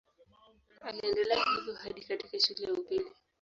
[0.81, 3.05] Aliendelea hivyo hadi katika shule ya upili.